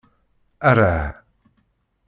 Arah 0.69 0.99